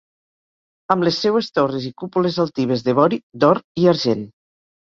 [0.95, 4.27] Amb les seues torres i cúpules altives de vori, d’or i argent.